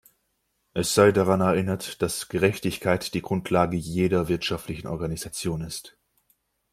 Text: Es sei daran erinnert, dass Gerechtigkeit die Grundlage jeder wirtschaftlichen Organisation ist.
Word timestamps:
Es 0.73 0.95
sei 0.95 1.11
daran 1.11 1.41
erinnert, 1.41 2.01
dass 2.01 2.27
Gerechtigkeit 2.27 3.13
die 3.13 3.21
Grundlage 3.21 3.77
jeder 3.77 4.29
wirtschaftlichen 4.29 4.87
Organisation 4.87 5.61
ist. 5.61 5.95